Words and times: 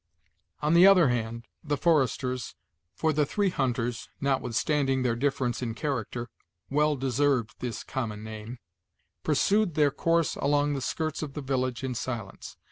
On 0.63 0.73
the 0.73 0.87
other 0.87 1.09
hand, 1.09 1.45
the 1.63 1.77
foresters 1.77 2.55
for 2.95 3.13
the 3.13 3.23
three 3.23 3.51
hunters, 3.51 4.09
notwithstanding 4.19 5.03
their 5.03 5.15
difference 5.15 5.61
in 5.61 5.75
character, 5.75 6.27
well 6.71 6.95
deserved 6.95 7.53
this 7.59 7.83
common 7.83 8.23
name 8.23 8.57
pursued 9.21 9.75
their 9.75 9.91
course 9.91 10.35
along 10.37 10.73
the 10.73 10.81
skirts 10.81 11.21
of 11.21 11.33
the 11.33 11.41
village 11.43 11.83
in 11.83 11.93
silence. 11.93 12.57